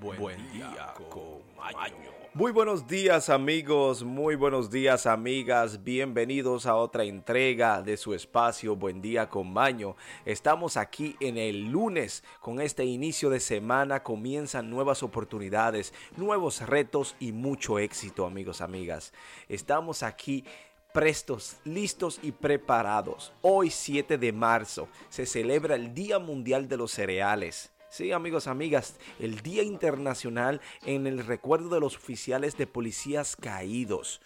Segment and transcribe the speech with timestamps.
[0.00, 2.10] Buen, día, con Maño.
[2.34, 8.76] Muy buenos días amigos, muy buenos días amigas, bienvenidos a otra entrega de su espacio
[8.76, 9.96] Buen día con Maño.
[10.26, 17.16] Estamos aquí en el lunes, con este inicio de semana comienzan nuevas oportunidades, nuevos retos
[17.18, 19.14] y mucho éxito amigos, amigas.
[19.48, 20.44] Estamos aquí
[20.92, 23.32] prestos, listos y preparados.
[23.40, 27.70] Hoy 7 de marzo se celebra el Día Mundial de los Cereales.
[27.88, 34.20] Sí, amigos, amigas, el Día Internacional en el recuerdo de los oficiales de policías caídos.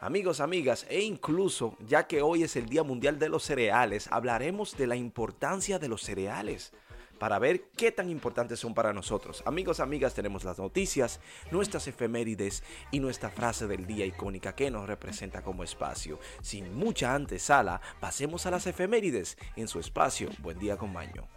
[0.00, 4.76] Amigos, amigas, e incluso, ya que hoy es el Día Mundial de los Cereales, hablaremos
[4.76, 6.72] de la importancia de los cereales
[7.18, 9.42] para ver qué tan importantes son para nosotros.
[9.46, 11.20] Amigos, amigas, tenemos las noticias,
[11.52, 16.18] nuestras efemérides y nuestra frase del día icónica que nos representa como espacio.
[16.42, 20.28] Sin mucha antesala, pasemos a las efemérides en su espacio.
[20.40, 21.28] Buen día con Maño.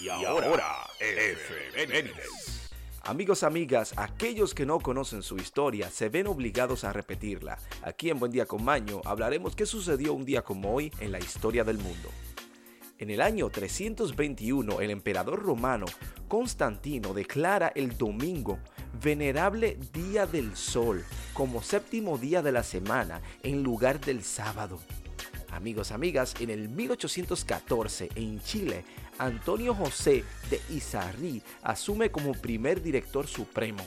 [0.00, 2.70] Y ahora, efemérides.
[3.02, 7.58] Amigos, amigas, aquellos que no conocen su historia se ven obligados a repetirla.
[7.82, 11.18] Aquí en Buen Día con Maño hablaremos qué sucedió un día como hoy en la
[11.18, 12.08] historia del mundo.
[12.98, 15.84] En el año 321, el emperador romano
[16.28, 18.58] Constantino declara el domingo
[19.02, 24.78] venerable día del sol como séptimo día de la semana en lugar del sábado.
[25.50, 28.84] Amigos, amigas, en el 1814 en Chile,
[29.18, 33.84] Antonio José de Izarrí asume como primer director supremo.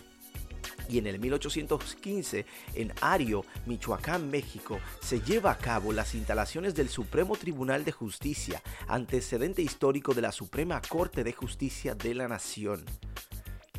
[0.89, 6.87] Y en el 1815, en Ario, Michoacán, México, se lleva a cabo las instalaciones del
[6.87, 12.85] Supremo Tribunal de Justicia, antecedente histórico de la Suprema Corte de Justicia de la Nación.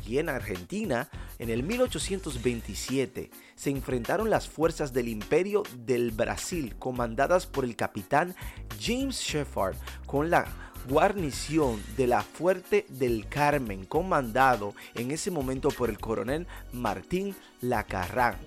[0.05, 7.45] Y en Argentina, en el 1827, se enfrentaron las fuerzas del Imperio del Brasil, comandadas
[7.45, 8.35] por el capitán
[8.81, 15.89] James Shepard, con la guarnición de la Fuerte del Carmen, comandado en ese momento por
[15.89, 18.37] el coronel Martín Lacarrán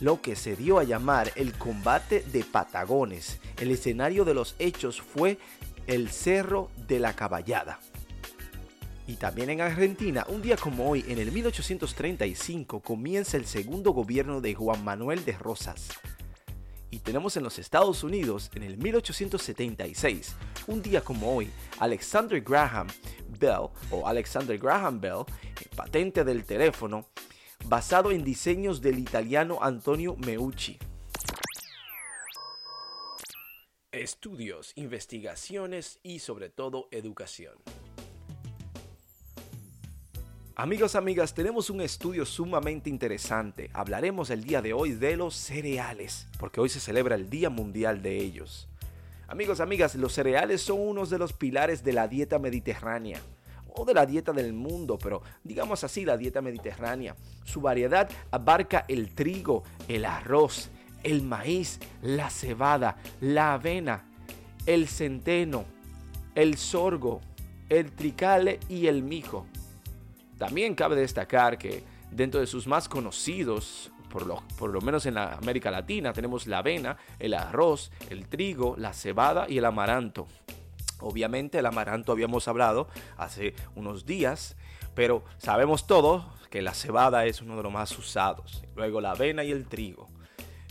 [0.00, 3.40] lo que se dio a llamar el combate de Patagones.
[3.60, 5.38] El escenario de los hechos fue
[5.86, 7.80] el Cerro de la Caballada.
[9.06, 14.40] Y también en Argentina, un día como hoy, en el 1835, comienza el segundo gobierno
[14.40, 15.88] de Juan Manuel de Rosas.
[16.90, 20.34] Y tenemos en los Estados Unidos, en el 1876,
[20.68, 22.86] un día como hoy, Alexander Graham
[23.40, 25.24] Bell, o Alexander Graham Bell,
[25.74, 27.06] patente del teléfono,
[27.64, 30.78] basado en diseños del italiano Antonio Meucci.
[33.90, 37.54] Estudios, investigaciones y sobre todo educación.
[40.54, 43.70] Amigos, amigas, tenemos un estudio sumamente interesante.
[43.72, 48.02] Hablaremos el día de hoy de los cereales, porque hoy se celebra el Día Mundial
[48.02, 48.68] de ellos.
[49.30, 53.20] Amigos, amigas, los cereales son uno de los pilares de la dieta mediterránea
[53.74, 57.14] o de la dieta del mundo, pero digamos así, la dieta mediterránea.
[57.44, 60.70] Su variedad abarca el trigo, el arroz,
[61.02, 64.08] el maíz, la cebada, la avena,
[64.64, 65.66] el centeno,
[66.34, 67.20] el sorgo,
[67.68, 69.46] el tricale y el mijo.
[70.38, 75.14] También cabe destacar que dentro de sus más conocidos, por lo, por lo, menos en
[75.14, 80.26] la América Latina, tenemos la avena, el arroz, el trigo, la cebada y el amaranto.
[81.00, 84.56] Obviamente el amaranto habíamos hablado hace unos días,
[84.94, 88.64] pero sabemos todos que la cebada es uno de los más usados.
[88.74, 90.08] Luego la avena y el trigo.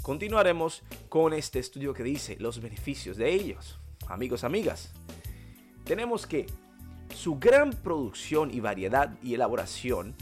[0.01, 3.79] Continuaremos con este estudio que dice los beneficios de ellos.
[4.07, 4.93] Amigos, amigas,
[5.83, 6.47] tenemos que
[7.13, 10.15] su gran producción y variedad y elaboración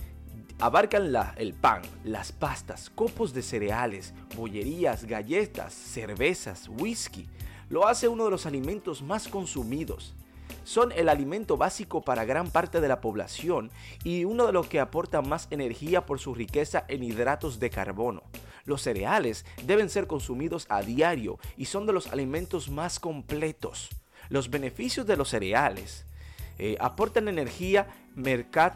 [0.59, 7.27] abarcan la, el pan, las pastas, copos de cereales, bollerías, galletas, cervezas, whisky.
[7.69, 10.13] Lo hace uno de los alimentos más consumidos.
[10.63, 13.69] Son el alimento básico para gran parte de la población
[14.03, 18.23] y uno de los que aporta más energía por su riqueza en hidratos de carbono.
[18.65, 23.89] Los cereales deben ser consumidos a diario y son de los alimentos más completos.
[24.29, 26.05] Los beneficios de los cereales
[26.57, 28.75] eh, aportan energía mercat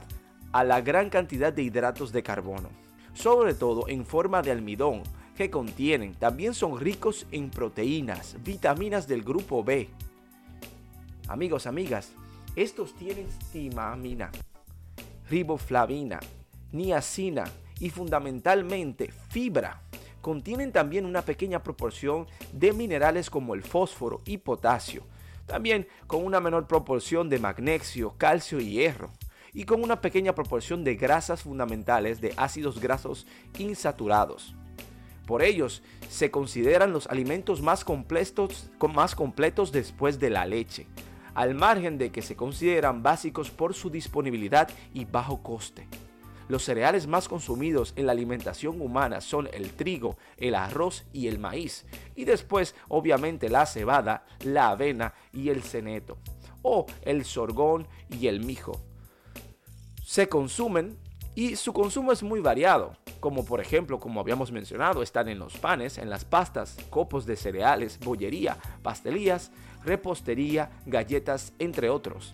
[0.52, 2.70] a la gran cantidad de hidratos de carbono,
[3.14, 5.04] sobre todo en forma de almidón,
[5.36, 9.90] que contienen, también son ricos en proteínas, vitaminas del grupo B.
[11.28, 12.12] Amigos, amigas,
[12.56, 14.32] estos tienen timamina,
[15.30, 16.20] riboflavina,
[16.72, 17.46] niacina
[17.80, 19.82] y fundamentalmente fibra.
[20.20, 25.04] Contienen también una pequeña proporción de minerales como el fósforo y potasio,
[25.46, 29.12] también con una menor proporción de magnesio, calcio y hierro,
[29.54, 34.56] y con una pequeña proporción de grasas fundamentales de ácidos grasos insaturados.
[35.26, 40.88] Por ellos se consideran los alimentos más completos, más completos después de la leche.
[41.36, 45.88] al margen de que se consideran básicos por su disponibilidad y bajo coste.
[46.50, 51.38] Los cereales más consumidos en la alimentación humana son el trigo, el arroz y el
[51.38, 51.86] maíz.
[52.16, 56.18] Y después, obviamente, la cebada, la avena y el ceneto.
[56.64, 58.82] O el sorgón y el mijo.
[60.10, 60.98] Se consumen
[61.36, 65.60] y su consumo es muy variado, como por ejemplo, como habíamos mencionado, están en los
[65.60, 69.52] panes, en las pastas, copos de cereales, bollería, pastelías,
[69.86, 72.34] repostería, galletas, entre otros.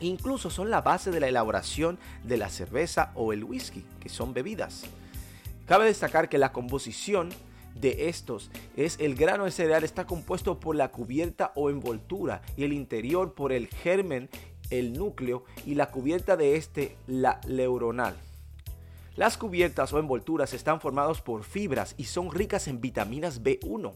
[0.00, 4.34] Incluso son la base de la elaboración de la cerveza o el whisky, que son
[4.34, 4.82] bebidas.
[5.64, 7.30] Cabe destacar que la composición
[7.80, 12.64] de estos es el grano de cereal está compuesto por la cubierta o envoltura y
[12.64, 14.28] el interior por el germen,
[14.70, 18.16] el núcleo y la cubierta de este la neuronal.
[19.16, 23.92] Las cubiertas o envolturas están formadas por fibras y son ricas en vitaminas B1.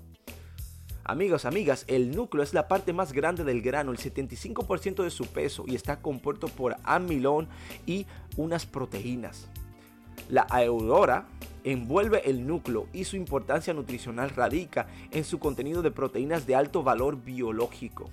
[1.06, 5.26] Amigos, amigas, el núcleo es la parte más grande del grano, el 75% de su
[5.26, 7.48] peso y está compuesto por amilón
[7.86, 8.06] y
[8.36, 9.48] unas proteínas.
[10.28, 11.26] La aurora
[11.62, 16.82] envuelve el núcleo y su importancia nutricional radica en su contenido de proteínas de alto
[16.82, 18.10] valor biológico.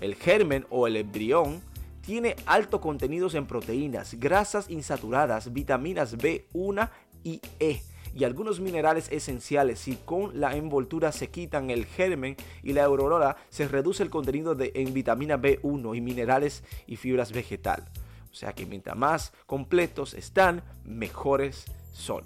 [0.00, 1.62] El germen o el embrión
[2.10, 6.90] tiene alto contenidos en proteínas, grasas insaturadas, vitaminas B1
[7.22, 9.78] y E y algunos minerales esenciales.
[9.78, 12.34] Si con la envoltura se quitan el germen
[12.64, 17.30] y la aurora, se reduce el contenido de, en vitamina B1 y minerales y fibras
[17.30, 17.88] vegetal.
[18.28, 22.24] O sea que mientras más completos están, mejores son.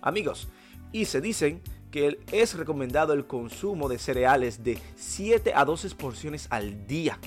[0.00, 0.48] Amigos,
[0.92, 1.60] y se dicen
[1.90, 7.18] que es recomendado el consumo de cereales de 7 a 12 porciones al día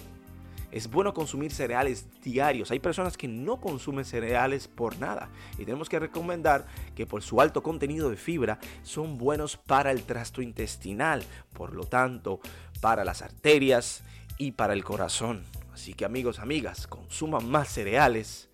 [0.71, 2.71] es bueno consumir cereales diarios.
[2.71, 6.65] Hay personas que no consumen cereales por nada y tenemos que recomendar
[6.95, 11.23] que por su alto contenido de fibra son buenos para el trasto intestinal,
[11.53, 12.39] por lo tanto,
[12.79, 14.03] para las arterias
[14.37, 15.43] y para el corazón.
[15.73, 18.49] Así que amigos, amigas, consuman más cereales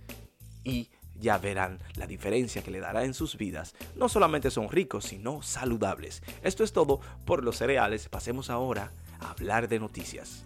[0.64, 3.76] y ya verán la diferencia que le dará en sus vidas.
[3.96, 6.22] No solamente son ricos, sino saludables.
[6.44, 8.08] Esto es todo por los cereales.
[8.10, 10.44] Pasemos ahora a hablar de noticias.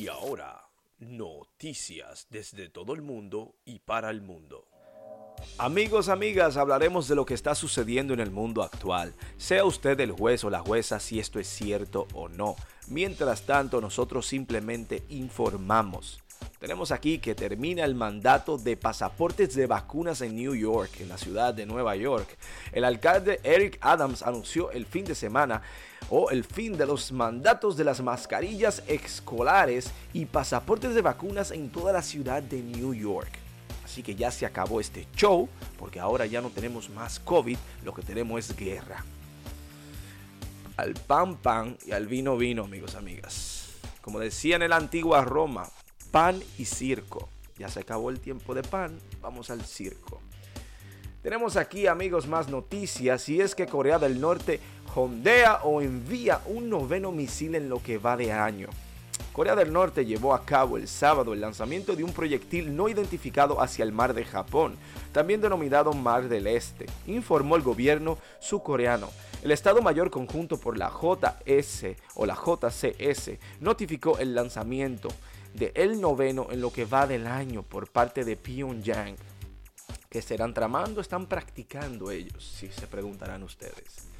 [0.00, 0.66] Y ahora,
[0.98, 4.66] noticias desde todo el mundo y para el mundo.
[5.58, 9.14] Amigos, amigas, hablaremos de lo que está sucediendo en el mundo actual.
[9.36, 12.56] Sea usted el juez o la jueza si esto es cierto o no.
[12.88, 16.18] Mientras tanto, nosotros simplemente informamos.
[16.60, 21.16] Tenemos aquí que termina el mandato de pasaportes de vacunas en New York, en la
[21.16, 22.36] ciudad de Nueva York.
[22.70, 25.62] El alcalde Eric Adams anunció el fin de semana
[26.10, 31.70] o el fin de los mandatos de las mascarillas escolares y pasaportes de vacunas en
[31.70, 33.30] toda la ciudad de New York.
[33.82, 35.48] Así que ya se acabó este show,
[35.78, 39.02] porque ahora ya no tenemos más COVID, lo que tenemos es guerra.
[40.76, 43.70] Al pan pan y al vino vino, amigos, amigas.
[44.02, 45.66] Como decían en la antigua Roma,
[46.10, 47.28] pan y circo.
[47.58, 50.20] Ya se acabó el tiempo de pan, vamos al circo.
[51.22, 54.60] Tenemos aquí amigos más noticias y es que Corea del Norte
[54.94, 58.68] hondea o envía un noveno misil en lo que va de año.
[59.32, 63.60] Corea del Norte llevó a cabo el sábado el lanzamiento de un proyectil no identificado
[63.60, 64.76] hacia el mar de Japón,
[65.12, 69.08] también denominado Mar del Este, informó el gobierno surcoreano.
[69.42, 75.08] El Estado Mayor Conjunto por la JS o la JCS notificó el lanzamiento
[75.54, 79.16] de el noveno en lo que va del año por parte de Pyongyang.
[80.08, 81.00] ¿Qué serán tramando?
[81.00, 84.10] Están practicando ellos, si se preguntarán ustedes.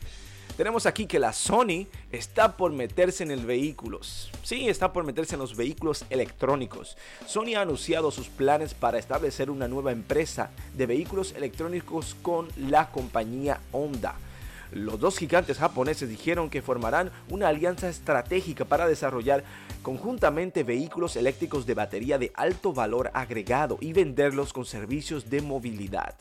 [0.57, 4.31] Tenemos aquí que la Sony está por meterse en el vehículos.
[4.43, 6.97] Sí, está por meterse en los vehículos electrónicos.
[7.27, 12.91] Sony ha anunciado sus planes para establecer una nueva empresa de vehículos electrónicos con la
[12.91, 14.17] compañía Honda.
[14.73, 19.43] Los dos gigantes japoneses dijeron que formarán una alianza estratégica para desarrollar
[19.83, 26.15] conjuntamente vehículos eléctricos de batería de alto valor agregado y venderlos con servicios de movilidad.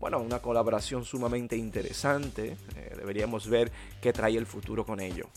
[0.00, 2.56] Bueno, una colaboración sumamente interesante.
[2.74, 5.28] Eh, deberíamos ver qué trae el futuro con ello.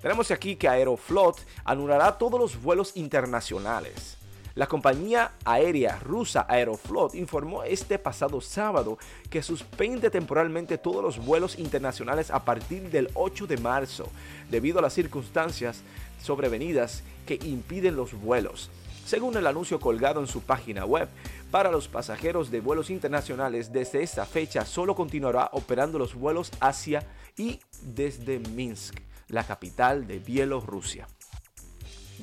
[0.00, 4.16] Tenemos aquí que Aeroflot anulará todos los vuelos internacionales.
[4.56, 8.96] La compañía aérea rusa Aeroflot informó este pasado sábado
[9.28, 14.08] que suspende temporalmente todos los vuelos internacionales a partir del 8 de marzo,
[14.50, 15.82] debido a las circunstancias
[16.22, 18.70] sobrevenidas que impiden los vuelos.
[19.04, 21.10] Según el anuncio colgado en su página web,
[21.50, 27.06] para los pasajeros de vuelos internacionales desde esta fecha solo continuará operando los vuelos hacia
[27.36, 31.06] y desde Minsk, la capital de Bielorrusia.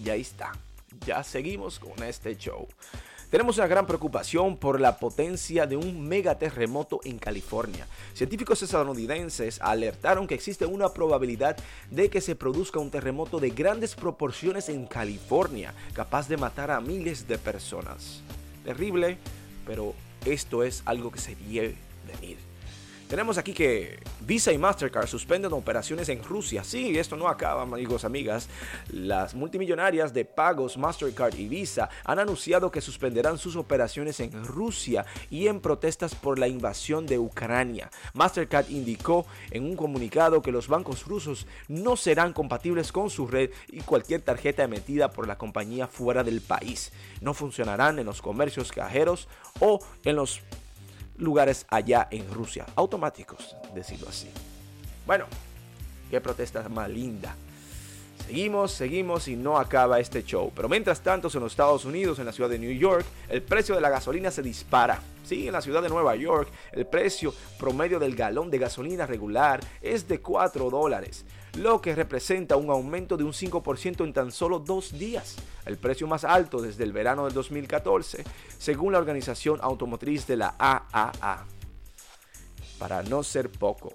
[0.04, 0.52] Y ahí está
[1.06, 2.68] ya seguimos con este show.
[3.34, 7.88] Tenemos una gran preocupación por la potencia de un megaterremoto en California.
[8.14, 11.58] Científicos estadounidenses alertaron que existe una probabilidad
[11.90, 16.80] de que se produzca un terremoto de grandes proporciones en California, capaz de matar a
[16.80, 18.22] miles de personas.
[18.64, 19.18] Terrible,
[19.66, 19.96] pero
[20.26, 22.53] esto es algo que se debe venir.
[23.08, 26.64] Tenemos aquí que Visa y Mastercard suspenden operaciones en Rusia.
[26.64, 28.50] Sí, esto no acaba, amigos, amigas.
[28.90, 35.06] Las multimillonarias de pagos Mastercard y Visa han anunciado que suspenderán sus operaciones en Rusia
[35.30, 37.92] y en protestas por la invasión de Ucrania.
[38.14, 43.52] Mastercard indicó en un comunicado que los bancos rusos no serán compatibles con su red
[43.68, 46.92] y cualquier tarjeta emitida por la compañía fuera del país.
[47.22, 49.28] No funcionarán en los comercios cajeros
[49.60, 50.42] o en los
[51.18, 54.30] lugares allá en Rusia, automáticos, decirlo así.
[55.06, 55.26] Bueno,
[56.10, 57.36] qué protesta más linda.
[58.26, 60.52] Seguimos, seguimos y no acaba este show.
[60.56, 63.76] Pero mientras tanto, en los Estados Unidos, en la ciudad de New York, el precio
[63.76, 65.02] de la gasolina se dispara.
[65.24, 69.60] Sí, en la ciudad de Nueva York, el precio promedio del galón de gasolina regular
[69.82, 71.26] es de 4 dólares
[71.58, 76.08] lo que representa un aumento de un 5% en tan solo dos días, el precio
[76.08, 78.24] más alto desde el verano del 2014,
[78.58, 81.46] según la organización automotriz de la AAA.
[82.80, 83.94] Para no ser poco.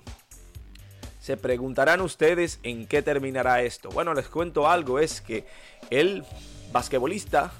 [1.28, 3.90] Se preguntarán ustedes en qué terminará esto.
[3.90, 5.44] Bueno, les cuento algo, es que
[5.90, 6.24] el
[6.72, 7.52] basquetbolista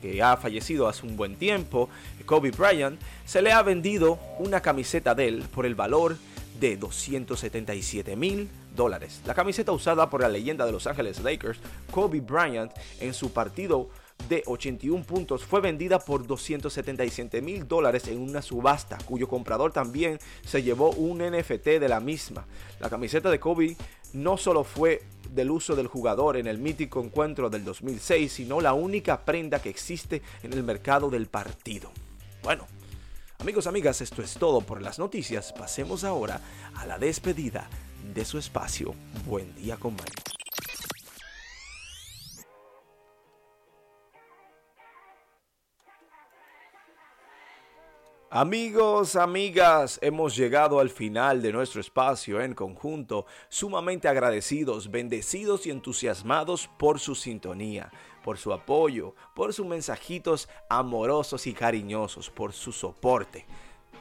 [0.00, 1.88] que ha fallecido hace un buen tiempo,
[2.26, 6.16] Kobe Bryant, se le ha vendido una camiseta de él por el valor
[6.60, 9.20] de 277 mil dólares.
[9.26, 11.58] La camiseta usada por la leyenda de Los Ángeles Lakers,
[11.90, 12.70] Kobe Bryant,
[13.00, 13.90] en su partido
[14.28, 20.18] de 81 puntos fue vendida por 277 mil dólares en una subasta, cuyo comprador también
[20.44, 22.46] se llevó un NFT de la misma.
[22.80, 23.76] La camiseta de Kobe
[24.12, 28.74] no solo fue del uso del jugador en el mítico encuentro del 2006, sino la
[28.74, 31.90] única prenda que existe en el mercado del partido.
[32.42, 32.66] Bueno,
[33.40, 35.52] Amigos, amigas, esto es todo por las noticias.
[35.52, 36.40] Pasemos ahora
[36.74, 37.68] a la despedida
[38.12, 38.96] de su espacio.
[39.26, 39.96] Buen día con
[48.30, 55.70] Amigos, amigas, hemos llegado al final de nuestro espacio en conjunto, sumamente agradecidos, bendecidos y
[55.70, 57.90] entusiasmados por su sintonía,
[58.22, 63.46] por su apoyo, por sus mensajitos amorosos y cariñosos, por su soporte.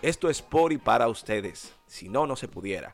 [0.01, 2.91] Esto es por y para ustedes, si no, no se pudiera.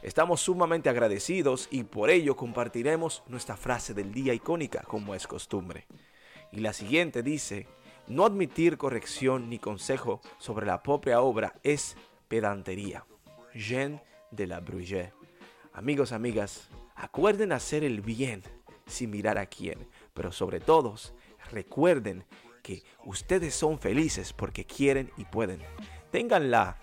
[0.00, 5.88] Estamos sumamente agradecidos y por ello compartiremos nuestra frase del día icónica como es costumbre.
[6.52, 7.66] Y la siguiente dice,
[8.08, 11.96] no admitir corrección ni consejo sobre la propia obra es
[12.28, 13.04] pedantería.
[13.54, 15.12] Jean de la Bruyère.
[15.72, 18.42] Amigos, amigas, acuerden hacer el bien
[18.86, 20.94] sin mirar a quién, pero sobre todo
[21.50, 22.24] recuerden
[22.62, 25.62] que ustedes son felices porque quieren y pueden.
[26.10, 26.78] Tengan la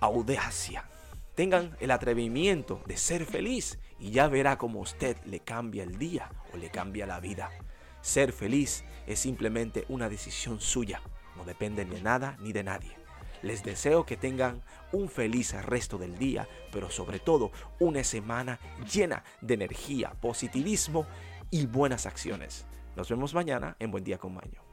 [0.00, 0.88] audacia,
[1.34, 6.30] tengan el atrevimiento de ser feliz y ya verá cómo usted le cambia el día
[6.52, 7.50] o le cambia la vida.
[8.02, 11.02] Ser feliz es simplemente una decisión suya,
[11.36, 12.96] no depende de nada ni de nadie.
[13.42, 18.58] Les deseo que tengan un feliz resto del día, pero sobre todo una semana
[18.92, 21.06] llena de energía, positivismo
[21.50, 22.66] y buenas acciones.
[22.96, 24.69] Nos vemos mañana en Buen Día con Maño.